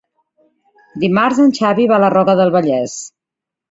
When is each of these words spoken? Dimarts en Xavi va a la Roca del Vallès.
Dimarts 1.05 1.43
en 1.45 1.55
Xavi 1.61 1.89
va 1.95 1.99
a 2.01 2.05
la 2.07 2.13
Roca 2.19 2.39
del 2.43 2.57
Vallès. 2.61 3.01